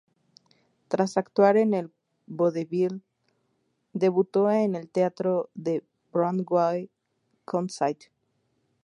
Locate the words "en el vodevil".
1.57-3.03